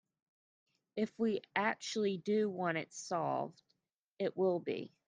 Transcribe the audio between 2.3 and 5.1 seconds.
want it solved, it will be.